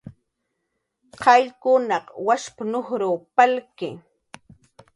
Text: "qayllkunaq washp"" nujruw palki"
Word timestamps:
"qayllkunaq 1.23 2.05
washp"" 2.25 2.55
nujruw 2.71 3.15
palki" 3.35 3.89